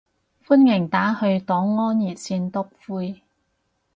[0.47, 3.21] 歡迎打去黨安熱線篤灰